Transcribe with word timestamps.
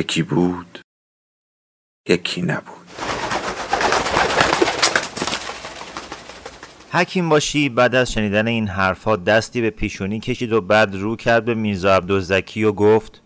یکی 0.00 0.22
بود 0.22 0.78
یکی 2.08 2.42
نبود. 2.42 2.86
حکیم 6.92 7.28
باشی 7.28 7.68
بعد 7.68 7.94
از 7.94 8.12
شنیدن 8.12 8.46
این 8.46 8.68
حرفها 8.68 9.16
دستی 9.16 9.60
به 9.60 9.70
پیشونی 9.70 10.20
کشید 10.20 10.52
و 10.52 10.60
بعد 10.60 10.94
رو 10.94 11.16
کرد 11.16 11.44
به 11.44 11.54
میرزا 11.54 11.94
عبدالزکی 11.94 12.64
و 12.64 12.72
گفت 12.72 13.22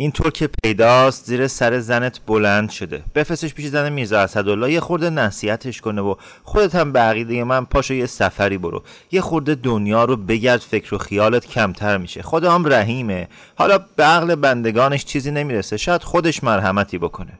اینطور 0.00 0.30
که 0.30 0.48
پیداست 0.62 1.24
زیر 1.24 1.46
سر 1.46 1.78
زنت 1.78 2.20
بلند 2.26 2.70
شده. 2.70 3.02
بفرستش 3.14 3.54
پیش 3.54 3.66
زن 3.66 3.92
میرزا 3.92 4.20
اسدالله 4.20 4.72
یه 4.72 4.80
خورده 4.80 5.10
نصیحتش 5.10 5.80
کنه 5.80 6.02
و 6.02 6.14
خودت 6.42 6.74
هم 6.74 6.92
به 6.92 7.00
عقیده 7.00 7.44
من 7.44 7.64
پاشو 7.64 7.94
یه 7.94 8.06
سفری 8.06 8.58
برو. 8.58 8.82
یه 9.12 9.20
خورده 9.20 9.54
دنیا 9.54 10.04
رو 10.04 10.16
بگرد 10.16 10.60
فکر 10.60 10.94
و 10.94 10.98
خیالت 10.98 11.46
کمتر 11.46 11.96
میشه. 11.96 12.22
خدا 12.22 12.52
هم 12.52 12.72
رحیمه. 12.72 13.28
حالا 13.54 13.78
به 13.96 14.04
عقل 14.04 14.34
بندگانش 14.34 15.04
چیزی 15.04 15.30
نمی‌رسه. 15.30 15.76
شاید 15.76 16.02
خودش 16.02 16.44
مرحمتی 16.44 16.98
بکنه. 16.98 17.38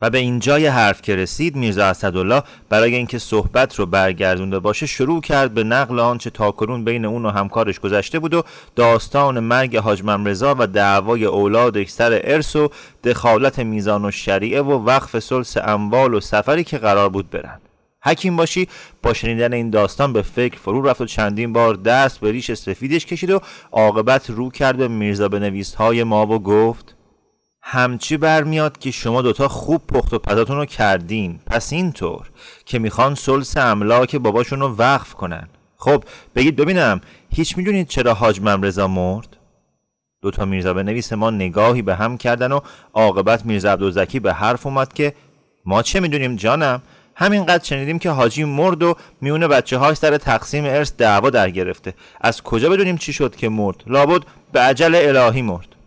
و 0.00 0.10
به 0.10 0.18
اینجای 0.18 0.66
حرف 0.66 1.02
که 1.02 1.16
رسید 1.16 1.56
میرزا 1.56 1.84
اسدالله 1.86 2.42
برای 2.68 2.94
اینکه 2.94 3.18
صحبت 3.18 3.76
رو 3.76 3.86
برگردونده 3.86 4.58
باشه 4.58 4.86
شروع 4.86 5.20
کرد 5.20 5.54
به 5.54 5.64
نقل 5.64 6.00
آنچه 6.00 6.30
تاکنون 6.30 6.84
بین 6.84 7.04
اون 7.04 7.26
و 7.26 7.30
همکارش 7.30 7.80
گذشته 7.80 8.18
بود 8.18 8.34
و 8.34 8.42
داستان 8.76 9.40
مرگ 9.40 9.76
حاج 9.76 10.02
رضا 10.24 10.56
و 10.58 10.66
دعوای 10.66 11.24
اولادش 11.24 11.88
سر 11.88 12.20
ارث 12.24 12.56
و 12.56 12.68
دخالت 13.04 13.58
میزان 13.58 14.04
و 14.04 14.10
شریعه 14.10 14.62
و 14.62 14.84
وقف 14.84 15.18
سلس 15.18 15.56
اموال 15.56 16.14
و 16.14 16.20
سفری 16.20 16.64
که 16.64 16.78
قرار 16.78 17.08
بود 17.08 17.30
برند. 17.30 17.60
حکیم 18.02 18.36
باشی 18.36 18.68
با 19.02 19.12
شنیدن 19.12 19.52
این 19.52 19.70
داستان 19.70 20.12
به 20.12 20.22
فکر 20.22 20.58
فرو 20.58 20.82
رفت 20.82 21.00
و 21.00 21.06
چندین 21.06 21.52
بار 21.52 21.74
دست 21.74 22.20
به 22.20 22.32
ریش 22.32 22.52
سفیدش 22.52 23.06
کشید 23.06 23.30
و 23.30 23.40
عاقبت 23.72 24.30
رو 24.30 24.50
کرد 24.50 24.76
به 24.76 24.88
میرزا 24.88 25.28
بنویس 25.28 25.74
های 25.74 26.04
ما 26.04 26.26
و 26.26 26.38
گفت 26.38 26.97
همچی 27.70 28.16
برمیاد 28.16 28.78
که 28.78 28.90
شما 28.90 29.22
دوتا 29.22 29.48
خوب 29.48 29.86
پخت 29.86 30.14
و 30.14 30.18
پتاتون 30.18 30.56
رو 30.56 30.64
کردین. 30.64 31.38
پس 31.46 31.72
اینطور 31.72 32.30
که 32.66 32.78
می‌خوان 32.78 33.14
سلس 33.14 33.56
املاک 33.56 34.16
باباشون 34.16 34.60
رو 34.60 34.74
وقف 34.76 35.14
کنن. 35.14 35.48
خب 35.76 36.04
بگید 36.34 36.56
ببینم 36.56 37.00
هیچ 37.30 37.56
می‌دونید 37.56 37.88
چرا 37.88 38.14
حاج 38.14 38.40
ممرزا 38.40 38.88
مرد؟ 38.88 39.36
دوتا 40.22 40.44
میرزا 40.44 40.74
به 40.74 40.82
نویس 40.82 41.12
ما 41.12 41.30
نگاهی 41.30 41.82
به 41.82 41.94
هم 41.94 42.16
کردن 42.16 42.52
و 42.52 42.60
عاقبت 42.94 43.46
میرزا 43.46 43.72
عبدالزکی 43.72 44.20
به 44.20 44.32
حرف 44.32 44.66
اومد 44.66 44.92
که 44.92 45.14
ما 45.64 45.82
چه 45.82 46.00
می‌دونیم 46.00 46.36
جانم؟ 46.36 46.82
همینقدر 47.14 47.64
شنیدیم 47.64 47.98
که 47.98 48.10
حاجی 48.10 48.44
مرد 48.44 48.82
و 48.82 48.94
میونه 49.20 49.48
بچه 49.48 49.78
های 49.78 49.94
سر 49.94 50.16
تقسیم 50.16 50.64
ارث 50.64 50.92
دعوا 50.98 51.30
در 51.30 51.50
گرفته. 51.50 51.94
از 52.20 52.42
کجا 52.42 52.70
بدونیم 52.70 52.96
چی 52.96 53.12
شد 53.12 53.36
که 53.36 53.48
مرد؟ 53.48 53.82
لابد 53.86 54.22
به 54.52 54.60
عجل 54.60 54.94
الهی 54.94 55.42
مرد. 55.42 55.77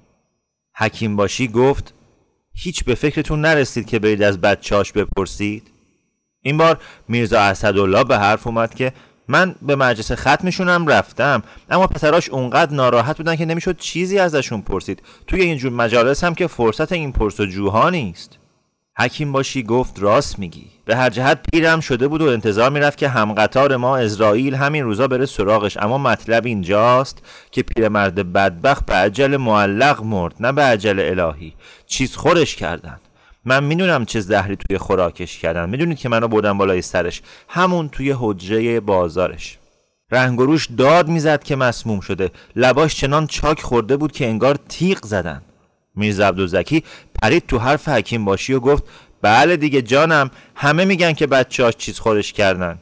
حکیم 0.82 1.16
باشی 1.16 1.48
گفت 1.48 1.94
هیچ 2.54 2.84
به 2.84 2.96
فکرتون 2.96 3.42
نرسید 3.42 3.86
که 3.86 4.00
برید 4.00 4.24
از 4.24 4.42
بچهاش 4.42 4.92
بپرسید؟ 4.92 5.72
این 6.42 6.58
بار 6.58 6.78
میرزا 7.08 7.40
اسدالله 7.40 8.04
به 8.04 8.18
حرف 8.18 8.48
اومد 8.48 8.76
که 8.76 8.94
من 9.28 9.56
به 9.62 9.76
مجلس 9.76 10.12
ختمشونم 10.12 10.88
رفتم 10.88 11.44
اما 11.70 11.88
پسراش 11.88 12.30
اونقدر 12.30 12.74
ناراحت 12.74 13.18
بودن 13.18 13.36
که 13.36 13.46
نمی‌شد 13.46 13.78
چیزی 13.78 14.20
ازشون 14.20 14.62
پرسید. 14.62 15.04
توی 15.28 15.42
اینجور 15.42 15.72
مجالس 15.72 16.24
هم 16.24 16.36
که 16.36 16.48
فرصت 16.48 16.92
این 16.92 17.12
پرس 17.12 17.40
و 17.40 17.46
جوها 17.46 17.90
نیست. 17.90 18.38
حکیم 18.98 19.32
باشی 19.32 19.64
گفت 19.64 20.00
راست 20.00 20.40
میگی. 20.40 20.68
به 20.86 20.96
هر 20.96 21.10
جهت 21.10 21.40
پیرم 21.54 21.80
شده 21.80 22.08
بود 22.08 22.22
و 22.22 22.30
انتظار 22.30 22.70
می‌رفت 22.70 22.98
که 22.98 23.08
همقطار 23.08 23.78
ما 23.78 23.98
اسرائیل 23.98 24.56
همین 24.56 24.84
روزا 24.84 25.08
بره 25.08 25.26
سراغش. 25.26 25.78
اما 25.78 25.98
مطلب 25.98 26.46
اینجاست 26.46 27.26
که 27.52 27.64
پیرمرد 27.64 28.34
بدبخت 28.34 28.86
به 28.86 28.94
عجل 28.94 29.38
معلق 29.38 30.04
مرد 30.04 30.36
نه 30.40 30.52
به 30.52 30.62
عجل 30.62 31.20
الهی. 31.20 31.54
چیز 31.88 32.16
خورش 32.16 32.56
کردن. 32.56 33.00
من 33.46 33.64
می‌دونم 33.64 34.06
چه 34.06 34.20
زهری 34.20 34.56
توی 34.56 34.78
خوراکش 34.78 35.40
کردن. 35.40 35.70
می‌دونید 35.70 35.98
که 35.98 36.10
منو 36.10 36.28
بردن 36.28 36.58
بالای 36.58 36.82
سرش. 36.82 37.22
همون 37.50 37.90
توی 37.90 38.16
حجره 38.20 38.80
بازارش. 38.80 39.58
رنگروش 40.12 40.68
داد 40.78 41.08
می‌زد 41.08 41.44
که 41.44 41.56
مسموم 41.56 42.00
شده. 42.00 42.32
لباش 42.56 42.96
چنان 42.96 43.28
چاک 43.28 43.62
خورده 43.62 43.98
بود 43.98 44.12
که 44.12 44.28
انگار 44.28 44.60
تیغ 44.70 45.06
زدن. 45.06 45.42
میرزا 45.96 46.28
عبدالزکی 46.28 46.84
پرید 47.22 47.48
تو 47.48 47.58
حرف 47.58 47.90
حکیم 47.90 48.26
باشی 48.26 48.54
و 48.54 48.60
گفت 48.60 48.84
بله 49.22 49.58
دیگه 49.58 49.82
جانم 49.82 50.32
همه 50.56 50.86
میگن 50.86 51.14
که 51.14 51.28
بچهاش 51.28 51.76
چیز 51.78 52.00
خورش 52.00 52.34
کردن. 52.34 52.80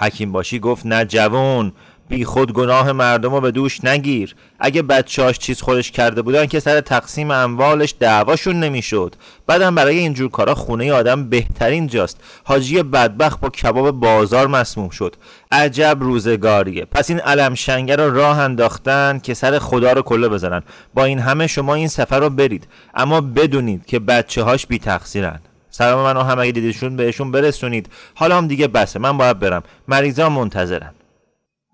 حکیم 0.00 0.32
باشی 0.32 0.58
گفت 0.58 0.86
نه 0.86 1.04
جوون 1.04 1.72
بی 2.10 2.24
خود 2.24 2.52
گناه 2.52 2.92
مردم 2.92 3.34
رو 3.34 3.40
به 3.40 3.50
دوش 3.50 3.84
نگیر. 3.84 4.34
اگه 4.58 4.82
بچهاش 4.82 5.38
چیز 5.38 5.60
خورش 5.60 5.90
کرده 5.90 6.22
بودن 6.22 6.46
که 6.46 6.60
سر 6.60 6.80
تقسیم 6.80 7.30
اموالش 7.30 7.94
دعواشون 8.00 8.60
نمی‌شد. 8.60 9.14
بعدم 9.46 9.74
برای 9.74 9.98
اینجور 9.98 10.30
کارا 10.30 10.54
خونه 10.54 10.92
آدم 10.92 11.28
بهترین 11.28 11.86
جاست. 11.86 12.20
حاجی 12.44 12.82
بدبخت 12.82 13.40
با 13.40 13.48
کباب 13.48 13.90
بازار 13.90 14.46
مسموم 14.46 14.90
شد. 14.90 15.16
عجب 15.52 15.96
روزگاریه. 16.00 16.84
پس 16.84 17.10
این 17.10 17.20
علم 17.20 17.54
شنگه 17.54 17.96
رو 17.96 18.14
راه 18.14 18.38
انداختن 18.38 19.20
که 19.22 19.34
سر 19.34 19.58
خدا 19.58 19.92
رو 19.92 20.02
کله 20.02 20.28
بزنن. 20.28 20.62
با 20.94 21.04
این 21.04 21.18
همه 21.18 21.46
شما 21.46 21.74
این 21.74 21.88
سفر 21.88 22.20
رو 22.20 22.30
برید. 22.30 22.68
اما 22.94 23.20
بدونید 23.20 23.86
که 23.86 23.98
بچه 23.98 24.42
هاش 24.42 24.66
بی 24.66 24.78
تقصیرن 24.78 25.40
سلام 25.70 26.04
منو 26.04 26.22
هم 26.22 26.38
اگه 26.38 26.52
دیدیشون 26.52 26.96
بهشون 26.96 27.30
برسونید. 27.30 27.88
حالا 28.14 28.36
هم 28.36 28.46
دیگه 28.46 28.68
بسه. 28.68 28.98
من 28.98 29.18
باید 29.18 29.38
برم. 29.38 29.62
مریضا 29.88 30.28
منتظرن 30.28 30.90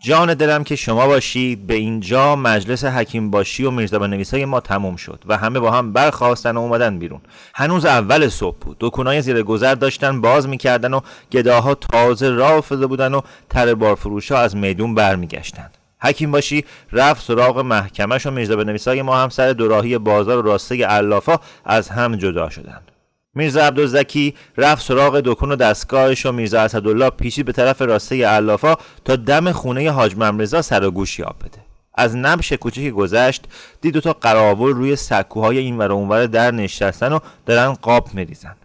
جان 0.01 0.35
دلم 0.35 0.65
که 0.65 0.77
شما 0.77 1.07
باشید 1.07 1.67
به 1.67 1.75
اینجا 1.75 2.37
مجلس 2.37 2.85
حکیم 2.85 3.31
باشی 3.31 3.65
و 3.65 3.71
میرزا 3.71 4.07
نویسای 4.07 4.45
ما 4.45 4.61
تموم 4.61 4.97
شد 4.97 5.23
و 5.27 5.37
همه 5.37 5.61
با 5.61 5.71
هم 5.71 5.93
برخواستن 5.93 6.57
و 6.57 6.61
اومدن 6.61 6.99
بیرون. 6.99 7.21
هنوز 7.55 7.85
اول 7.85 8.29
صبح 8.29 8.59
بود. 8.59 8.77
دکونای 8.81 9.23
زیر 9.23 9.43
گذر 9.43 9.75
داشتن 9.75 10.21
باز 10.21 10.49
می‌کردن 10.49 10.95
و 10.95 11.01
گداها 11.33 11.75
تازه 11.75 12.31
راه 12.31 12.53
افتاده 12.53 12.87
بودن 12.87 13.15
و 13.15 13.21
تر 13.51 13.75
بارفروشا 13.75 14.39
از 14.39 14.57
میدون 14.57 14.95
برمیگشتن 14.95 15.71
حکیم 16.01 16.31
باشی 16.31 16.65
رفت 16.93 17.25
سراغ 17.25 17.59
محکمش 17.59 18.27
و 18.27 18.31
میرزا 18.31 18.55
نویسای 18.55 19.03
ما 19.03 19.17
هم 19.17 19.29
سر 19.29 19.53
دوراهی 19.53 19.99
بازار 19.99 20.39
و 20.39 20.43
راسته 20.43 20.87
علافا 20.87 21.39
از 21.65 21.89
هم 21.89 22.17
جدا 22.17 22.51
شدند. 22.51 22.96
میرزا 23.37 23.67
عبدالزکی 23.67 24.35
رفت 24.57 24.87
سراغ 24.87 25.21
دکون 25.21 25.53
و 25.53 25.57
دستگاهش 25.57 26.27
و 26.27 26.33
میرزا 26.33 26.61
اسدالله 26.61 27.11
پیشید 27.11 27.47
به 27.47 27.53
طرف 27.53 27.83
راسته 27.83 28.27
علافا 28.27 28.75
تا 29.05 29.17
دم 29.17 29.53
خونه 29.53 29.91
حاج 29.91 30.17
ممرزا 30.17 30.63
سر 30.63 30.85
و 30.85 30.91
گوش 30.91 31.19
یاب 31.19 31.37
بده. 31.39 31.59
از 31.95 32.17
نبش 32.17 32.53
کوچه 32.53 32.91
گذشت 32.91 33.45
دید 33.81 33.95
دو 33.95 34.01
تا 34.01 34.13
قراول 34.13 34.73
روی 34.73 34.97
سکوهای 34.97 35.59
این 35.59 35.79
ور 35.79 35.93
اونور 35.93 36.27
در 36.27 36.51
نشستن 36.51 37.13
و 37.13 37.19
دارن 37.47 37.73
قاب 37.73 38.15
میریزن. 38.15 38.57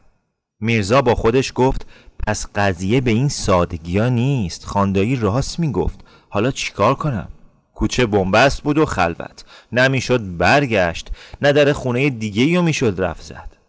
میرزا 0.59 1.01
با 1.01 1.15
خودش 1.15 1.51
گفت 1.55 1.85
پس 2.27 2.47
قضیه 2.55 3.01
به 3.01 3.11
این 3.11 3.29
سادگی 3.29 3.97
ها 3.97 4.09
نیست. 4.09 4.65
خاندایی 4.65 5.15
راست 5.15 5.59
می‌گفت. 5.59 5.99
حالا 6.29 6.51
چیکار 6.51 6.95
کنم؟ 6.95 7.27
کوچه 7.75 8.05
بنبست 8.05 8.63
بود 8.63 8.77
و 8.77 8.85
خلوت. 8.85 9.45
نمی‌شد 9.71 10.37
برگشت. 10.37 11.09
نه 11.41 11.51
در 11.51 11.73
خونه 11.73 12.09
دیگه 12.09 12.57
رو 12.57 12.61
می‌شد 12.61 12.95
رفت 12.97 13.23
زد. 13.23 13.60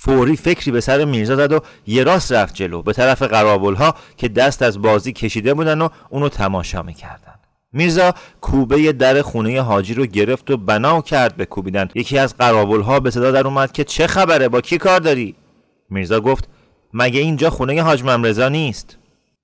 فوری 0.00 0.36
فکری 0.36 0.70
به 0.70 0.80
سر 0.80 1.04
میرزا 1.04 1.36
زد 1.36 1.52
و 1.52 1.60
یه 1.86 2.04
راست 2.04 2.32
رفت 2.32 2.54
جلو. 2.54 2.82
به 2.82 2.92
طرف 2.92 3.22
قرابل 3.22 3.74
ها 3.74 3.94
که 4.16 4.28
دست 4.28 4.62
از 4.62 4.82
بازی 4.82 5.12
کشیده 5.12 5.54
بودن 5.54 5.80
و 5.80 5.88
اونو 6.10 6.28
تماشا 6.28 6.82
می‌کردن. 6.82 7.34
میرزا 7.72 8.14
کوبه 8.40 8.92
در 8.92 9.22
خونه 9.22 9.62
حاجی 9.62 9.94
رو 9.94 10.06
گرفت 10.06 10.50
و 10.50 10.56
بنا 10.56 11.00
کرد 11.00 11.36
به 11.36 11.46
کوبیدن. 11.46 11.88
یکی 11.94 12.18
از 12.18 12.36
قرابل 12.36 12.80
ها 12.80 13.00
به 13.00 13.10
صدا 13.10 13.30
در 13.30 13.46
اومد 13.46 13.72
که 13.72 13.84
چه 13.84 14.06
خبره؟ 14.06 14.48
با 14.48 14.60
کی 14.60 14.78
کار 14.78 15.00
داری؟ 15.00 15.34
میرزا 15.90 16.20
گفت 16.20 16.48
مگه 16.94 17.20
اینجا 17.20 17.50
خونه 17.50 17.82
حاج 17.82 18.02
ممرزا 18.02 18.48
نیست؟ 18.48 18.98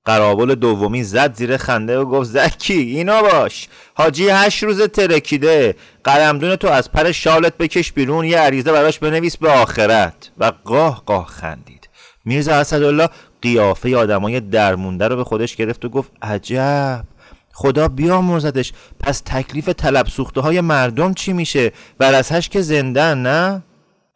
قرابل 0.05 0.55
دومی 0.55 1.03
زد 1.03 1.35
زیر 1.35 1.57
خنده 1.57 1.99
و 1.99 2.05
گفت 2.05 2.31
زکی 2.31 2.75
اینا 2.75 3.23
باش. 3.23 3.69
حاجی 3.95 4.29
هشت 4.29 4.63
روز 4.63 4.83
ترکیده. 4.83 5.75
قلمدون 6.05 6.57
تو 6.57 6.69
از 6.69 6.93
پر 6.93 7.13
شالت 7.13 7.57
بکش 7.57 7.93
بیرون 7.93 8.25
یه 8.25 8.39
عریضه 8.39 8.73
براش 8.73 8.99
بنویس 8.99 9.37
به 9.37 9.51
آخرت. 9.51 10.31
و 10.39 10.53
قاه 10.65 11.03
قاه 11.07 11.27
خندید. 11.27 11.89
میرزا 12.25 12.55
اسدالله 12.55 13.09
قیافه 13.43 13.97
آدمای 13.97 14.41
درمونده 14.41 15.09
رو 15.09 15.17
به 15.17 15.25
خودش 15.25 15.57
گرفت 15.57 15.85
و 15.85 15.89
گفت 15.89 16.13
عجب. 16.23 17.05
خدا 17.53 17.89
بیامرزدش. 17.89 18.73
پس 19.01 19.23
تکلیف 19.27 19.69
طلب 19.69 20.07
سوخته 20.07 20.41
های 20.41 20.61
مردم 20.61 21.15
چی 21.15 21.33
میشه؟ 21.33 21.73
ورثهش 22.01 22.49
که 22.49 22.61
زندن 22.61 23.19
نه؟ 23.19 23.63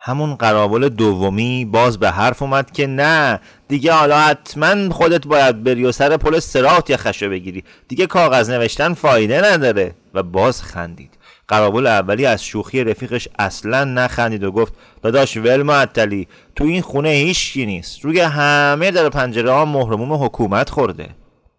همون 0.07 0.35
قراول 0.35 0.89
دومی 0.89 1.65
باز 1.65 1.99
به 1.99 2.11
حرف 2.11 2.43
اومد 2.43 2.71
که 2.71 2.87
نه 2.87 3.41
دیگه 3.69 3.93
حالا 3.93 4.21
حتما 4.21 4.91
خودت 4.91 5.27
باید 5.27 5.65
بری 5.65 5.85
و 5.85 5.93
سر 5.93 6.17
پل 6.17 6.39
سرات 6.39 6.91
یخشو 6.91 7.29
بگیری. 7.29 7.65
دیگه 7.89 8.07
کاغذ 8.07 8.51
نوشتن 8.51 8.95
فایده 8.95 9.53
نداره. 9.53 9.95
و 10.15 10.23
باز 10.23 10.63
خندید. 10.63 11.19
قرابل 11.49 11.87
اولی 11.87 12.27
از 12.27 12.45
شوخی 12.45 12.85
رفیقش 12.85 13.29
اصلا 13.39 13.85
نخندید 13.85 14.45
و 14.45 14.53
گفت 14.53 14.73
داداش 15.03 15.37
ول 15.37 15.63
معطلی 15.63 16.29
تو 16.57 16.65
این 16.65 16.83
خونه 16.83 17.09
هیچکی 17.09 17.67
نیست. 17.67 18.05
روی 18.05 18.21
همه 18.21 18.91
در 18.91 19.09
پنجره 19.09 19.53
ها 19.53 19.65
مهرموم 19.65 20.25
حکومت 20.25 20.71
خورده. 20.71 21.09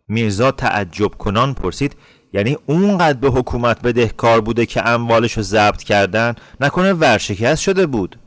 میرزا 0.07 0.51
تعجب 0.51 1.12
کنان 1.18 1.53
پرسید 1.53 1.95
یعنی 2.33 2.57
اونقدر 2.65 3.19
به 3.19 3.27
حکومت 3.27 3.81
بدهکار 3.81 4.42
بوده 4.42 4.65
که 4.65 4.88
اموالش 4.88 5.33
رو 5.33 5.44
ضبط 5.44 5.83
کردن؟ 5.83 6.36
نکنه 6.62 6.94
ورشکست 6.94 7.62
شده 7.62 7.86
بود. 7.86 8.19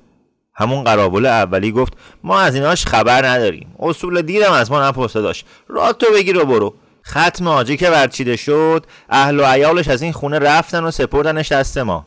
همون 0.58 0.84
قرابل 0.84 1.26
اولی 1.26 1.72
گفت 1.72 1.92
ما 2.24 2.40
از 2.40 2.54
ایناش 2.54 2.86
خبر 2.86 3.26
نداریم. 3.26 3.74
اصول 3.78 4.22
دیرم 4.22 4.52
از 4.52 4.70
ما 4.70 4.88
نپرسه 4.88 5.20
داشت. 5.20 5.46
راه 5.68 5.92
تو 5.92 6.06
بگیر 6.14 6.38
و 6.38 6.44
برو. 6.44 6.74
ختم 7.06 7.48
آجی 7.48 7.76
که 7.76 7.90
ورچیده 7.90 8.36
شد 8.36 8.86
اهل 9.10 9.40
و 9.40 9.44
عیالش 9.44 9.88
از 9.88 10.02
این 10.02 10.12
خونه 10.12 10.38
رفتن 10.38 10.84
و 10.84 10.90
سپردنش 10.90 11.52
دست 11.52 11.78
ما. 11.78 12.06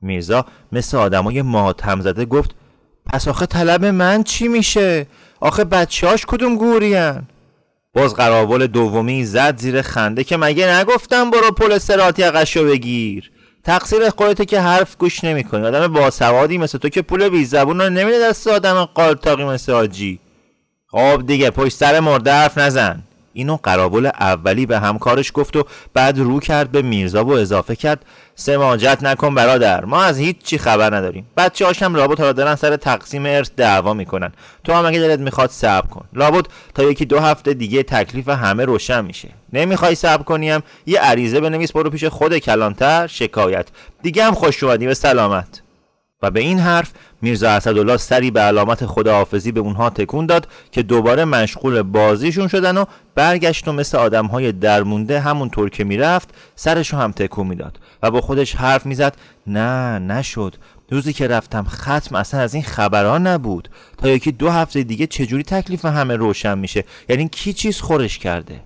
میرزا 0.00 0.46
مثل 0.72 0.96
آدمای 0.96 1.42
ماتم 1.42 2.00
زده 2.00 2.24
گفت 2.24 2.50
پس 3.06 3.28
آخه 3.28 3.46
طلب 3.46 3.84
من 3.84 4.22
چی 4.22 4.48
میشه؟ 4.48 5.06
آخه 5.40 5.64
بچهاش 5.64 6.26
کدوم 6.26 6.56
گورین 6.56 7.22
باز 7.94 8.14
قراول 8.14 8.66
دومی 8.66 9.24
زد 9.24 9.58
زیر 9.58 9.82
خنده 9.82 10.24
که 10.24 10.36
مگه 10.36 10.74
نگفتم 10.80 11.30
برو 11.30 11.50
پل 11.50 11.78
سراتی 11.78 12.22
قشو 12.22 12.64
بگیر. 12.64 13.31
تقصیر 13.64 14.10
خودته 14.10 14.44
که 14.44 14.60
حرف 14.60 14.96
گوش 14.96 15.24
نمی‌کنی. 15.24 15.66
آدم 15.66 15.86
باسوادی 15.86 16.58
مثل 16.58 16.78
تو 16.78 16.88
که 16.88 17.02
پول 17.02 17.28
بی 17.28 17.44
زبون 17.44 17.80
رو 17.80 17.90
نمیده 17.90 18.18
دست 18.28 18.48
آدم 18.48 18.84
قالتاقی 18.84 19.44
مثل 19.44 19.72
آجی. 19.72 20.18
خب 20.86 21.22
دیگه 21.26 21.50
پشت 21.50 21.76
سر 21.76 22.00
مرده 22.00 22.32
حرف 22.32 22.58
نزن. 22.58 23.02
اینو 23.32 23.56
قرابل 23.62 24.06
اولی 24.06 24.66
به 24.66 24.78
همکارش 24.78 25.32
گفت 25.34 25.56
و 25.56 25.64
بعد 25.94 26.18
رو 26.18 26.40
کرد 26.40 26.72
به 26.72 26.82
میرزا 26.82 27.24
و 27.24 27.32
اضافه 27.32 27.76
کرد. 27.76 28.04
سماجت 28.34 28.98
نکن 29.02 29.34
برادر 29.34 29.84
ما 29.84 30.02
از 30.02 30.18
هیچ 30.18 30.36
چی 30.44 30.58
خبر 30.58 30.96
نداریم. 30.96 31.26
بچه 31.36 31.66
هاشم 31.66 31.94
لابد 31.94 32.18
حالا 32.20 32.32
دارن 32.32 32.54
سر 32.54 32.76
تقسیم 32.76 33.26
ارث 33.26 33.50
دعوا 33.56 33.94
می‌کنن. 33.94 34.32
تو 34.64 34.72
هم 34.72 34.86
اگه 34.86 35.00
دلت 35.00 35.18
می‌خواد 35.18 35.50
صبر 35.50 35.86
کن. 35.86 36.04
لابد 36.12 36.46
تا 36.74 36.82
یکی 36.82 37.04
دو 37.04 37.18
هفته 37.20 37.54
دیگه 37.54 37.82
تکلیف 37.82 38.28
همه 38.28 38.64
روشن 38.64 39.04
میشه. 39.04 39.28
نمی‌خوای 39.52 39.94
صبر 39.94 40.22
کنیم 40.22 40.60
یه 40.86 41.00
عریضه 41.00 41.40
بنویس 41.40 41.72
برو 41.72 41.90
پیش 41.90 42.04
خود 42.04 42.38
کلانتر. 42.38 43.06
شکایت. 43.06 43.68
دیگه 44.02 44.24
هم 44.24 44.34
خوش 44.34 44.62
اومدی. 44.62 44.86
به 44.86 44.94
سلامت. 44.94 45.61
و 46.22 46.30
به 46.30 46.40
این 46.40 46.58
حرف 46.58 46.92
میرزا 47.22 47.50
اسدالله 47.50 47.96
سری 47.96 48.30
به 48.30 48.40
علامت 48.40 48.86
خداحافظی 48.86 49.52
به 49.52 49.60
اونها 49.60 49.90
تکون 49.90 50.26
داد 50.26 50.48
که 50.72 50.82
دوباره 50.82 51.24
مشغول 51.24 51.82
بازیشون 51.82 52.48
شدن 52.48 52.76
و 52.76 52.84
برگشت 53.14 53.68
و 53.68 53.72
مثل 53.72 53.98
آدم 53.98 54.26
های 54.26 54.52
درمونده 54.52 55.20
همونطور 55.20 55.70
که 55.70 55.84
می‌رفت 55.84 56.28
سرشو 56.54 56.96
هم 56.96 57.12
تکون 57.12 57.46
می‌داد 57.46 57.78
و 58.02 58.10
با 58.10 58.20
خودش 58.20 58.54
حرف 58.54 58.86
می‌زد 58.86 59.16
نه 59.46 59.98
نشد. 59.98 60.54
روزی 60.90 61.12
که 61.12 61.26
رفتم 61.26 61.64
ختم 61.68 62.14
اصلا 62.16 62.40
از 62.40 62.54
این 62.54 62.62
خبران 62.62 63.26
نبود. 63.26 63.68
تا 63.98 64.08
یکی 64.08 64.32
دو 64.32 64.50
هفته 64.50 64.82
دیگه 64.82 65.06
چجوری 65.06 65.42
تکلیف 65.42 65.84
همه 65.84 66.16
روشن 66.16 66.58
میشه؟ 66.58 66.84
یعنی 67.08 67.28
کی 67.28 67.52
چیز 67.52 67.80
خورش 67.80 68.18
کرده؟ 68.18 68.60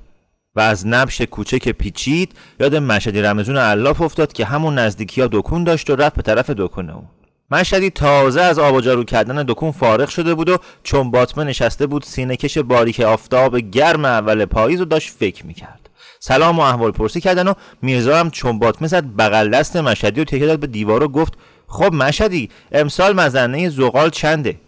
و 0.56 0.60
از 0.60 0.86
نبش 0.86 1.20
کوچه 1.20 1.58
که 1.58 1.72
پیچید 1.72 2.32
یاد 2.60 2.76
مشهدی 2.76 3.22
رمزون 3.22 3.56
علاف 3.56 4.00
افتاد 4.00 4.32
که 4.32 4.44
همون 4.44 4.78
نزدیکی 4.78 5.20
ها 5.20 5.28
دکون 5.32 5.64
داشت 5.64 5.90
و 5.90 5.96
رفت 5.96 6.16
به 6.16 6.22
طرف 6.22 6.50
دکونه 6.50 6.94
اون 6.94 7.04
مشهدی 7.50 7.90
تازه 7.90 8.40
از 8.40 8.58
آب 8.58 8.74
و 8.74 8.80
جارو 8.80 9.04
کردن 9.04 9.42
دکون 9.42 9.70
فارغ 9.70 10.08
شده 10.08 10.34
بود 10.34 10.48
و 10.48 10.58
چون 10.82 11.10
باطمه 11.10 11.44
نشسته 11.44 11.86
بود 11.86 12.02
سینه 12.02 12.36
کش 12.36 12.58
باریک 12.58 13.00
آفتاب 13.00 13.58
گرم 13.58 14.04
اول 14.04 14.44
پاییز 14.44 14.80
و 14.80 14.84
داشت 14.84 15.14
فکر 15.18 15.46
می‌کرد. 15.46 15.90
سلام 16.20 16.58
و 16.58 16.62
احوال 16.62 16.90
پرسی 16.90 17.20
کردن 17.20 17.48
و 17.48 17.54
میرزا 17.82 18.16
هم 18.16 18.30
چون 18.30 18.58
باطمه 18.58 18.88
زد 18.88 19.04
بغل 19.18 19.50
دست 19.50 19.76
مشهدی 19.76 20.20
و 20.20 20.24
تکیه 20.24 20.46
داد 20.46 20.58
به 20.58 20.66
دیوار 20.66 21.02
و 21.02 21.08
گفت 21.08 21.34
خب 21.66 21.92
مشهدی 21.94 22.50
امسال 22.72 23.12
مزنه 23.12 23.68
زغال 23.68 24.10
چنده؟ 24.10 24.60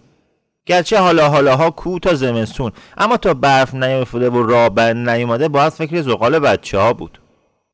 گرچه 0.67 0.99
حالا 0.99 1.29
حالاها 1.29 1.71
کو 1.71 1.99
تا 1.99 2.15
زمستون 2.15 2.73
اما 2.99 3.17
تا 3.17 3.35
برف 3.35 3.75
نیفتاده 3.75 4.31
و 4.31 4.43
راه 4.43 4.93
نیومده 4.93 5.49
باید 5.49 5.73
فکر 5.73 6.03
زغال 6.03 6.39
بچه 6.39 6.79
ها 6.79 6.93
بود. 6.93 7.21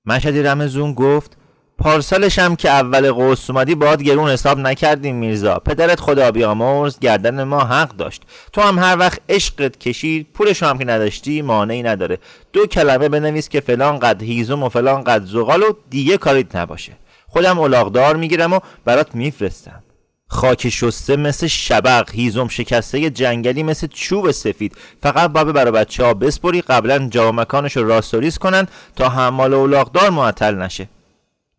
مشهدی 0.06 0.42
رمزون 0.42 0.94
گفت 0.94 1.36
پارسالش 1.78 2.38
هم 2.38 2.56
که 2.56 2.70
اول 2.70 3.12
قوس 3.12 3.50
اومدی 3.50 3.74
باد 3.74 4.02
گرون 4.02 4.30
حساب 4.30 4.58
نکردیم 4.58 5.16
میرزا. 5.16 5.58
پدرت 5.58 6.00
خدا 6.00 6.30
بیامرز 6.30 6.98
گردن 6.98 7.42
ما 7.42 7.60
حق 7.60 7.96
داشت. 7.96 8.22
تو 8.52 8.60
هم 8.60 8.78
هر 8.78 8.98
وقت 8.98 9.20
عشقت 9.28 9.78
کشید 9.78 10.26
پولش 10.34 10.62
هم 10.62 10.78
که 10.78 10.84
نداشتی 10.84 11.42
مانعی 11.42 11.82
نداره. 11.82 12.18
دو 12.52 12.66
کلمه 12.66 13.08
بنویس 13.08 13.48
که 13.48 13.60
فلان 13.60 13.98
قد 13.98 14.22
هیزم 14.22 14.62
و 14.62 14.68
فلان 14.68 15.04
قد 15.04 15.24
زغال 15.24 15.62
و 15.62 15.72
دیگه 15.90 16.16
کاریت 16.16 16.56
نباشه. 16.56 16.92
خودم 17.26 17.58
الاغدار 17.58 18.16
می‌گیرم 18.16 18.52
و 18.52 18.60
برات 18.84 19.14
میفرستم. 19.14 19.82
خاک 20.28 20.68
شسته 20.68 21.16
مثل 21.16 21.46
شبق 21.46 22.10
هیزم 22.12 22.48
شکسته 22.48 23.10
جنگلی 23.10 23.62
مثل 23.62 23.86
چوب 23.86 24.30
سفید. 24.30 24.76
فقط 25.02 25.30
بابه 25.30 25.52
برای 25.52 25.72
بچه 25.72 26.04
ها 26.04 26.14
بسپری 26.14 26.60
قبلا 26.60 27.08
جا 27.08 27.32
مکانش 27.32 27.76
رو 27.76 27.88
راستوریز 27.88 28.38
کنن 28.38 28.66
تا 28.96 29.08
حمال 29.08 29.54
الاغدار 29.54 30.10
معطل 30.10 30.54
نشه. 30.54 30.88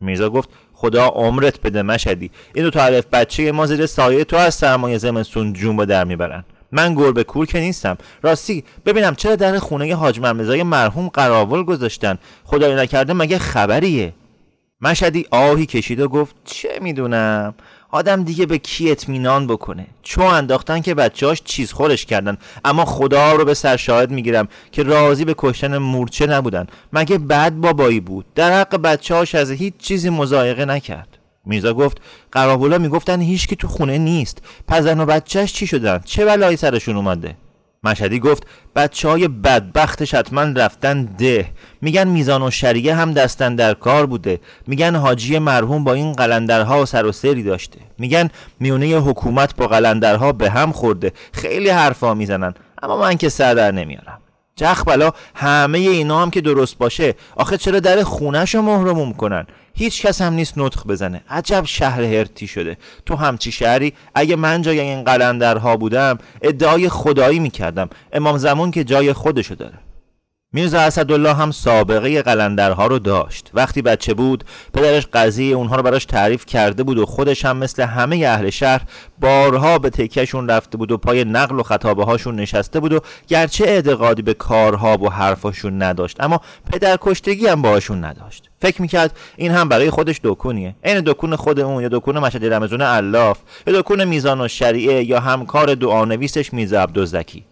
میرزا 0.02 0.30
گفت 0.30 0.50
خدا 0.74 1.08
عمرت 1.08 1.62
بده 1.62 1.82
مشهدی 1.82 2.32
این 2.54 2.66
دو 2.66 2.72
تا 2.72 2.86
علف 2.86 3.06
بچه 3.14 3.52
ما 3.52 3.66
زیر 3.66 3.86
سایه 3.86 4.24
تو 4.24 4.36
از 4.36 4.56
سرمایه 4.56 4.98
زمستون 4.98 5.54
جون 5.54 5.76
با 5.76 5.86
در 5.86 6.04
می‌برن. 6.04 6.44
من 6.72 6.96
گربه 6.96 7.24
کور 7.24 7.46
که 7.46 7.60
نیستم. 7.60 7.98
راستی 8.22 8.64
ببینم 8.86 9.16
چرا 9.16 9.36
در 9.36 9.60
خونه 9.60 9.96
حاج 9.96 10.20
مرمزای 10.20 10.64
مرحوم 10.64 11.08
قراول 11.08 11.64
گذاشتن. 11.64 12.18
خدای 12.44 12.76
نکرده 12.76 13.14
مگه 13.14 13.38
خبریه؟ 13.38 14.14
مشهدی 14.82 15.26
آهی 15.32 15.66
کشید 15.66 16.00
و 16.00 16.08
گفت 16.08 16.36
چه 16.46 16.80
می‌دونم؟ 16.82 17.54
آدم 17.96 18.24
دیگه 18.24 18.46
به 18.46 18.58
کی 18.58 18.92
اطمینان 18.92 19.48
بکنه؟ 19.48 19.88
چو 20.04 20.22
انداختن 20.22 20.82
که 20.82 20.94
بچهاش 20.94 21.42
چیز 21.46 21.72
خورش 21.72 22.06
کردن. 22.06 22.38
اما 22.66 22.86
خدا 22.86 23.34
رو 23.34 23.46
به 23.46 23.54
سر 23.54 23.78
شاهد 23.78 24.12
می‌گیرم 24.12 24.48
که 24.72 24.84
راضی 24.84 25.26
به 25.26 25.36
کشتن 25.38 25.78
مورچه 25.78 26.28
نبودن. 26.28 26.68
مگه 26.94 27.18
بد 27.18 27.54
بابایی 27.54 28.00
بود؟ 28.00 28.26
در 28.36 28.60
حق 28.60 28.76
بچهاش 28.76 29.36
از 29.36 29.52
هیچ 29.52 29.74
چیزی 29.78 30.10
مزایقه 30.10 30.66
نکرد. 30.66 31.18
میرزا 31.46 31.74
گفت 31.74 31.98
قرابولا 32.32 32.78
می‌گفتن 32.78 33.22
هیچ 33.22 33.48
کی 33.48 33.56
تو 33.56 33.68
خونه 33.68 33.98
نیست. 33.98 34.42
پس 34.68 34.84
زن 34.84 35.00
و 35.00 35.06
بچهش 35.06 35.54
چی 35.54 35.68
شدن؟ 35.68 36.02
چه 36.06 36.26
بلایی 36.26 36.58
سرشون 36.58 36.96
اومده؟ 36.96 37.38
مشهدی 37.86 38.20
گفت 38.20 38.48
بچه 38.76 39.10
های 39.10 39.28
بدبختش 39.28 40.14
حتما 40.14 40.42
رفتن 40.42 41.04
ده. 41.04 41.46
میگن 41.82 42.08
میزان 42.08 42.44
و 42.44 42.52
شریعه 42.52 42.96
هم 42.96 43.14
دستن 43.14 43.56
در 43.56 43.74
کار 43.74 44.06
بوده. 44.06 44.40
میگن 44.68 44.96
حاجی 44.96 45.40
مرحوم 45.40 45.84
با 45.84 45.94
این 45.94 46.14
قلندرها 46.14 46.86
سر 46.86 47.06
و 47.06 47.12
سری 47.12 47.44
داشته. 47.44 47.80
میگن 47.98 48.30
میونه 48.60 48.86
حکومت 48.86 49.56
با 49.56 49.68
قلندرها 49.68 50.32
به 50.32 50.50
هم 50.50 50.72
خورده. 50.72 51.12
خیلی 51.34 51.70
حرفا 51.70 52.14
می‌زنن. 52.14 52.54
اما 52.84 52.98
من 52.98 53.16
که 53.18 53.30
سر 53.30 53.54
در 53.54 53.72
نمیارم. 53.72 54.20
جخ 54.58 54.84
بلا 54.88 55.12
همه 55.36 55.78
اینا 55.78 56.22
هم 56.22 56.32
که 56.32 56.42
درست 56.42 56.78
باشه. 56.78 57.16
آخه 57.36 57.58
چرا 57.58 57.80
در 57.80 58.04
خونهشو 58.04 58.62
مهرموم 58.62 59.14
کنن؟ 59.14 59.48
هیچ 59.74 60.06
کس 60.06 60.22
هم 60.22 60.34
نیست 60.34 60.54
نطخ 60.58 60.86
بزنه. 60.86 61.22
عجب 61.30 61.66
شهر 61.66 62.04
هرتی 62.04 62.48
شده. 62.48 62.78
تو 63.06 63.16
همچی 63.16 63.52
شهری 63.52 63.94
اگه 64.16 64.36
من 64.36 64.62
جای 64.62 64.80
این 64.80 65.04
قلندرها 65.04 65.78
بودم 65.78 66.18
ادعای 66.42 66.90
خدایی 66.90 67.40
می‌کردم. 67.40 67.90
امام 68.14 68.38
زمان 68.38 68.72
که 68.72 68.84
جای 68.84 69.14
خودشو 69.14 69.56
داره. 69.56 69.85
میرزا 70.56 70.80
اسدالله 70.80 71.34
هم 71.34 71.52
سابقه 71.52 72.22
قلندرها 72.22 72.88
رو 72.88 73.00
داشت. 73.00 73.52
وقتی 73.54 73.82
بچه 73.82 74.14
بود 74.14 74.44
پدرش 74.74 75.08
قضیه 75.14 75.56
اونها 75.56 75.76
رو 75.76 75.84
براش 75.84 76.06
تعریف 76.06 76.46
کرده 76.46 76.84
بود 76.84 76.98
و 76.98 77.06
خودش 77.06 77.46
هم 77.46 77.58
مثل 77.58 77.84
همه 77.84 78.16
اهل 78.16 78.50
شهر 78.50 78.82
بارها 79.22 79.80
به 79.80 79.90
تکهشون 79.90 80.50
رفته 80.50 80.78
بود 80.78 80.92
و 80.92 80.98
پای 80.98 81.24
نقل 81.26 81.60
و 81.60 81.64
خطابه 81.64 82.06
هاشون 82.06 82.36
نشسته 82.36 82.80
بود 82.80 82.94
و 82.94 83.00
گرچه 83.28 83.66
اعتقادی 83.66 84.22
به 84.22 84.34
کارها 84.34 84.98
و 84.98 85.10
حرفاشون 85.10 85.84
نداشت 85.84 86.24
اما 86.24 86.42
پدر 86.72 86.98
کشتگی 87.02 87.48
هم 87.48 87.62
باهاشون 87.62 88.06
نداشت. 88.06 88.50
فکر 88.62 88.82
می‌کرد 88.82 89.18
این 89.36 89.52
هم 89.52 89.70
برای 89.70 89.90
خودش 89.90 90.20
دکونیه. 90.24 90.76
عین 90.84 91.00
دکون 91.00 91.36
خودمون 91.36 91.84
یا 91.84 91.90
دکون 91.90 92.20
مشهد 92.20 92.54
رمزون 92.54 92.82
علاف 92.82 93.38
یا 93.68 93.82
دکون 93.82 94.04
میزان 94.04 94.42
و 94.42 94.48
شریعه 94.48 95.04
یا 95.04 95.20
همکار 95.20 95.76
دعانویسش 95.76 96.54
میزا 96.54 96.82
عبدالزکی. 96.82 97.46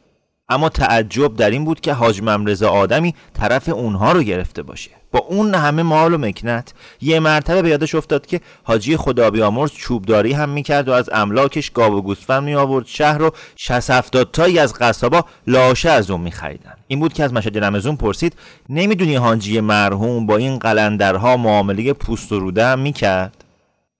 اما 0.50 0.70
تعجب 0.70 1.36
در 1.36 1.50
این 1.50 1.66
بود 1.66 1.82
که 1.82 1.94
حاج 1.94 2.22
ممرزا 2.22 2.70
آدمی 2.70 3.16
طرف 3.34 3.70
اونها 3.70 4.12
رو 4.12 4.24
گرفته 4.24 4.64
باشه. 4.64 4.92
با 5.12 5.20
اون 5.20 5.56
همه 5.56 5.84
مال 5.84 6.14
و 6.14 6.18
مکنت. 6.18 6.74
یه 7.02 7.20
مرتبه 7.20 7.62
به 7.62 7.70
یادش 7.70 7.96
افتاد 7.96 8.26
که 8.26 8.42
حاجی 8.64 8.98
خدا 8.98 9.30
بیامرز 9.30 9.72
چوبداری 9.72 10.34
هم 10.34 10.50
می‌کرد 10.50 10.90
و 10.90 10.92
از 10.92 11.10
املاکش 11.14 11.70
گاو 11.70 11.94
و 11.94 12.02
گوسفند 12.02 12.44
می 12.44 12.56
آورد 12.56 12.86
شهر 12.88 13.18
رو 13.18 13.32
60 13.56 13.90
70 13.90 14.32
تایی 14.32 14.60
از 14.60 14.74
قصابا 14.74 15.26
لاشه 15.48 15.90
از 15.90 16.12
اون 16.12 16.22
میخریدن. 16.22 16.74
این 16.88 17.00
بود 17.00 17.14
که 17.14 17.24
از 17.24 17.34
مشهد 17.34 17.64
رمزون 17.64 17.96
پرسید 17.96 18.36
نمی‌دونی 18.70 19.16
حاجی 19.16 19.60
مرحوم 19.62 20.26
با 20.26 20.38
این 20.38 20.60
قلندرها 20.60 21.38
معامله 21.38 21.94
پوست 21.94 22.32
و 22.32 22.40
روده 22.40 22.66
هم 22.66 22.80
می‌کرد؟ 22.80 23.43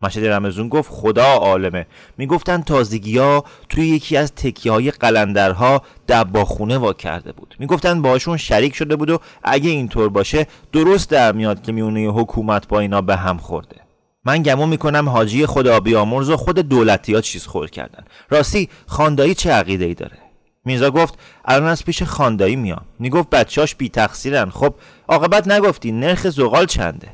مشهد 0.04 0.26
رمزون 0.26 0.70
گفت 0.70 0.92
خدا 0.92 1.26
عالمه. 1.26 1.86
می‌گفتن 2.18 2.62
تازگی 2.62 3.18
ها 3.18 3.44
توی 3.70 3.88
یکی 3.88 4.18
از 4.18 4.36
تکیه 4.36 4.72
های 4.72 4.92
قلندرها 4.92 5.82
دباخونه 6.08 6.78
وا 6.78 6.94
کرده 6.94 7.32
بود. 7.32 7.56
می‌گفتن 7.60 8.02
باشون 8.02 8.38
شریک 8.38 8.76
شده 8.76 8.96
بود 8.96 9.10
و 9.10 9.20
اگه 9.44 9.70
اینطور 9.70 10.10
باشه 10.10 10.48
درست 10.74 11.10
در 11.10 11.32
میاد 11.32 11.62
که 11.62 11.72
میونه 11.72 12.00
حکومت 12.00 12.68
با 12.68 12.80
اینا 12.80 13.02
به 13.02 13.16
هم 13.16 13.38
خورده. 13.38 13.76
من 14.26 14.44
گمون 14.44 14.70
می‌کنم 14.70 15.10
حاجی 15.10 15.46
خدا 15.46 15.80
بیامرز 15.80 16.30
و 16.30 16.38
خود 16.38 16.60
دولتی 16.60 17.14
ها 17.14 17.22
چیز 17.22 17.46
خور 17.46 17.70
کردن. 17.70 18.04
راستی 18.30 18.70
خاندایی 18.88 19.36
چه 19.36 19.52
عقیده 19.52 19.86
ای 19.86 19.94
داره؟ 19.94 20.18
میرزا 20.66 20.92
گفت 20.92 21.20
الان 21.46 21.68
از 21.68 21.86
پیش 21.86 22.04
خاندایی 22.04 22.56
میام. 22.56 22.86
می‌گفت 23.00 23.30
بچهاش 23.30 23.76
بی 23.76 23.90
تقصیرن 23.90 24.50
خب 24.50 24.74
عاقبت 25.08 25.48
نگفتی 25.48 25.92
نرخ 25.92 26.30
زغال 26.30 26.66
چنده؟ 26.66 27.08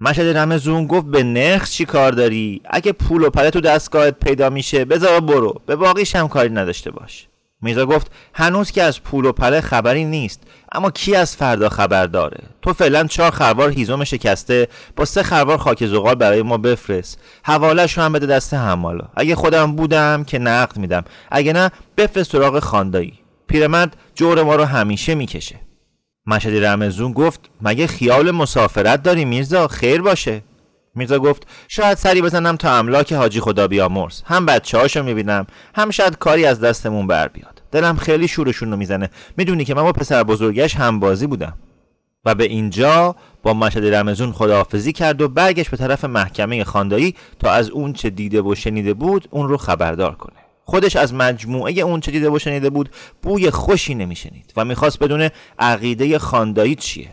مشهد 0.00 0.36
رمزون 0.36 0.86
گفت 0.86 1.06
به 1.06 1.22
نرخ 1.22 1.70
چی 1.70 1.84
کار 1.84 2.12
داری؟ 2.12 2.60
اگه 2.64 2.92
پول 2.92 3.22
و 3.22 3.30
پله 3.30 3.50
تو 3.50 3.60
دستگاهت 3.60 4.18
پیدا 4.18 4.50
میشه 4.50 4.84
بذار 4.84 5.20
برو. 5.20 5.60
به 5.66 5.76
باقیش 5.76 6.16
هم 6.16 6.28
کاری 6.28 6.48
نداشته 6.48 6.90
باش. 6.90 7.26
میرزا 7.62 7.86
گفت 7.86 8.12
هنوز 8.34 8.70
که 8.70 8.82
از 8.82 9.02
پول 9.02 9.24
و 9.24 9.32
پله 9.32 9.60
خبری 9.60 10.04
نیست 10.04 10.42
اما 10.72 10.90
کی 10.90 11.14
از 11.14 11.36
فردا 11.36 11.68
خبر 11.68 12.06
داره؟ 12.06 12.38
تو 12.62 12.72
فعلا 12.72 13.06
چهار 13.06 13.30
خروار 13.30 13.70
هیزم 13.70 14.04
شکسته 14.04 14.68
با 14.96 15.04
سه 15.04 15.22
خروار 15.22 15.58
خاک 15.58 15.86
زغال 15.86 16.14
برای 16.14 16.42
ما 16.42 16.56
بفرست. 16.56 17.20
حوالش 17.42 17.98
رو 17.98 18.04
هم 18.04 18.12
بده 18.12 18.26
دست 18.26 18.54
حمالا 18.54 19.04
اگه 19.16 19.34
خودم 19.34 19.76
بودم 19.76 20.24
که 20.24 20.38
نقد 20.38 20.76
میدم. 20.76 21.04
اگه 21.30 21.52
نه 21.52 21.70
بفرست 21.96 22.32
سراغ 22.32 22.58
خاندایی. 22.58 23.18
پیرمرد 23.46 23.96
جور 24.14 24.42
ما 24.42 24.56
رو 24.56 24.64
همیشه 24.64 25.14
می‌کشه. 25.14 25.67
مشهدی 26.28 26.60
رمزون 26.60 27.12
گفت 27.12 27.40
مگه 27.62 27.86
خیال 27.86 28.30
مسافرت 28.30 29.02
داری 29.02 29.24
میرزا؟ 29.24 29.68
خیر 29.68 30.02
باشه. 30.02 30.42
میرزا 30.94 31.18
گفت 31.18 31.46
شاید 31.68 31.98
سری 31.98 32.22
بزنم 32.22 32.56
تا 32.56 32.78
املاک 32.78 33.12
حاجی 33.12 33.40
خدا 33.40 33.68
بیامرز. 33.68 34.22
هم 34.26 34.46
بچه 34.46 34.78
هاشو 34.78 35.02
می‌بینم 35.02 35.46
هم 35.74 35.90
شاید 35.90 36.18
کاری 36.18 36.46
از 36.46 36.60
دستمون 36.60 37.06
بر 37.06 37.28
بیاد. 37.28 37.62
دلم 37.72 37.96
خیلی 37.96 38.28
شورشون 38.28 38.70
رو 38.70 38.76
می‌زنه. 38.76 39.10
می‌دونی 39.36 39.64
که 39.64 39.74
من 39.74 39.82
با 39.82 39.92
پسر 39.92 40.22
بزرگش 40.22 40.76
هم 40.76 41.00
بازی 41.00 41.26
بودم. 41.26 41.58
و 42.24 42.34
به 42.34 42.44
اینجا 42.44 43.16
با 43.42 43.54
مشهد 43.54 43.94
رمزون 43.94 44.32
خداحافظی 44.32 44.92
کرد 44.92 45.22
و 45.22 45.28
برگشت 45.28 45.70
به 45.70 45.76
طرف 45.76 46.04
محکمه 46.04 46.64
خاندایی 46.64 47.14
تا 47.38 47.50
از 47.50 47.70
اون 47.70 47.92
چه 47.92 48.10
دیده 48.10 48.42
و 48.42 48.54
شنیده 48.54 48.94
بود 48.94 49.28
اون 49.30 49.48
رو 49.48 49.56
خبردار 49.56 50.14
کنه. 50.14 50.47
خودش 50.70 50.96
از 50.96 51.14
مجموعه 51.14 51.72
اون 51.72 52.00
چه 52.00 52.10
دیده 52.10 52.30
و 52.30 52.38
شنیده 52.38 52.70
بود 52.70 52.88
بوی 53.22 53.50
خوشی 53.50 53.94
نمیشنید 53.94 54.52
و 54.56 54.64
می‌خواست 54.64 54.98
بدون 54.98 55.28
عقیده 55.58 56.18
خاندایی 56.18 56.74
چیه. 56.74 57.08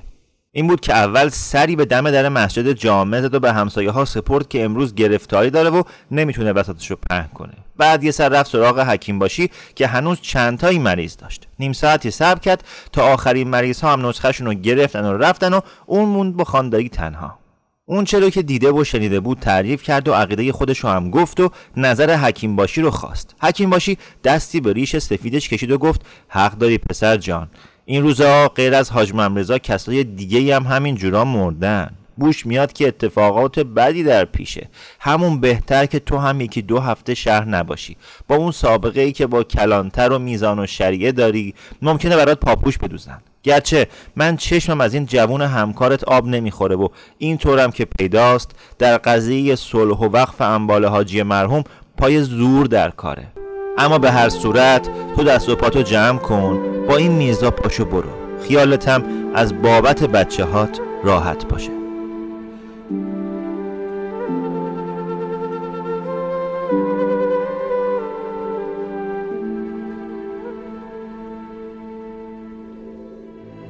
این 0.52 0.68
بود 0.68 0.82
که 0.82 0.94
اول 0.94 1.30
سری 1.30 1.76
به 1.76 1.86
دم 1.86 2.12
در 2.12 2.30
مسجد 2.30 2.72
جامع 2.72 3.22
زد 3.22 3.34
و 3.34 3.40
به 3.40 3.54
همسایه 3.54 3.92
ها 3.92 4.06
سپرد 4.06 4.48
که 4.48 4.64
امروز 4.64 4.96
گرفتاری 4.96 5.50
داره 5.50 5.70
و 5.70 5.84
نمی‌تونه 6.12 6.54
بساتش 6.54 6.92
رو 6.92 6.98
پهن 7.10 7.28
کنه. 7.34 7.54
بعد 7.78 8.04
یه 8.04 8.12
سر 8.12 8.30
رفت 8.30 8.52
سراغ 8.52 8.80
حکیم 8.80 9.20
باشی 9.20 9.50
که 9.76 9.88
هنوز 9.88 10.22
چندتایی 10.22 10.80
مریض 10.80 11.18
داشت. 11.18 11.48
نیم 11.60 11.74
ساعتی 11.74 12.12
صبر 12.12 12.40
کرد 12.40 12.64
تا 12.92 13.14
آخرین 13.14 13.48
مریض 13.48 13.82
ها 13.82 13.94
هم 13.94 14.06
نسخهشون 14.06 14.48
رو 14.48 14.54
گرفتن 14.54 15.06
و 15.06 15.18
رفتن 15.18 15.54
و 15.54 15.62
اون 15.86 16.10
موند 16.10 16.36
با 16.36 16.44
خاندایی 16.44 16.90
تنها. 16.90 17.45
اون 17.88 18.06
چرا 18.06 18.30
که 18.30 18.42
دیده 18.42 18.72
و 18.72 18.84
شنیده 18.84 19.20
بود 19.20 19.39
تعریف 19.39 19.84
کرد 19.84 20.08
و 20.08 20.13
عقیده 20.13 20.51
خودش 20.51 20.80
رو 20.80 20.89
هم 20.89 21.10
گفت 21.10 21.39
و 21.39 21.50
نظر 21.77 22.15
حکیم 22.15 22.56
باشی 22.56 22.82
رو 22.82 22.92
خواست. 22.92 23.36
حکیم 23.42 23.70
باشی 23.70 23.98
دستی 24.24 24.62
به 24.62 24.74
ریش 24.74 24.98
سفیدش 24.98 25.50
کشید 25.50 25.72
و 25.72 25.77
گفت 25.77 26.01
حق 26.27 26.58
داری 26.58 26.77
پسر 26.77 27.18
جان. 27.18 27.48
این 27.86 28.04
روزا 28.04 28.48
غیر 28.48 28.75
از 28.75 28.92
حاج 28.92 29.13
ممرزا 29.13 29.58
کسای 29.58 30.04
دیگه 30.04 30.56
هم 30.56 30.63
همین 30.63 30.96
جورا 30.96 31.25
مردن. 31.25 31.92
بوش 32.18 32.46
میاد 32.46 32.74
که 32.74 32.88
اتفاقات 32.88 33.60
بدی 33.60 34.04
در 34.04 34.25
پیشه. 34.25 34.70
همون 35.00 35.39
بهتر 35.39 35.86
که 35.86 36.00
تو 36.00 36.18
هم 36.18 36.42
یکی 36.42 36.62
دو 36.62 36.80
هفته 36.80 37.13
شهر 37.13 37.46
نباشی. 37.46 37.98
با 38.27 38.36
اون 38.36 38.51
سابقه 38.51 39.01
ای 39.01 39.12
که 39.12 39.27
با 39.27 39.44
کلانتر 39.44 40.12
و 40.12 40.20
میزان 40.20 40.60
و 40.60 40.68
شریعه 40.68 41.12
داری 41.12 41.54
ممکنه 41.82 42.15
برات 42.15 42.39
پاپوش 42.39 42.77
بدوزن. 42.77 43.22
گرچه 43.46 43.88
من 44.16 44.38
چشمم 44.38 44.82
از 44.82 44.94
این 44.94 45.06
جوون 45.06 45.42
همکارت 45.42 46.04
آب 46.04 46.28
نمی‌خوره 46.28 46.75
و 46.75 46.88
این 47.18 47.38
طورم 47.38 47.72
که 47.72 47.86
پیداست 47.86 48.52
در 48.80 48.98
قضیه 48.98 49.56
صلح 49.56 49.98
و 49.98 50.10
وقف 50.10 50.42
انبال 50.42 50.86
حاجی 50.86 51.24
مرحوم 51.24 51.64
پای 51.98 52.22
زور 52.22 52.66
در 52.66 52.90
کاره. 52.90 53.28
اما 53.78 53.98
به 53.98 54.12
هر 54.12 54.30
صورت 54.30 54.90
تو 55.16 55.24
دست 55.24 55.50
و 55.50 55.56
پاتو 55.56 55.82
جمع 55.82 56.20
کن 56.20 56.60
با 56.88 56.96
این 56.96 57.12
میزا 57.12 57.52
پاشو 57.52 57.86
برو. 57.86 58.10
خیالتم 58.48 59.04
از 59.36 59.62
بابت 59.62 60.04
بچه 60.04 60.46
هات 60.46 60.80
راحت 61.04 61.48
باشه. 61.48 61.75